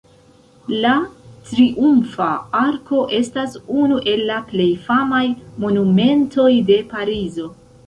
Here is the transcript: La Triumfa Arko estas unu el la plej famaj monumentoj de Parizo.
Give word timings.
La 0.85 0.93
Triumfa 1.49 2.29
Arko 2.61 3.03
estas 3.19 3.59
unu 3.83 3.99
el 4.15 4.25
la 4.31 4.41
plej 4.49 4.67
famaj 4.89 5.23
monumentoj 5.67 6.51
de 6.73 6.83
Parizo. 6.97 7.51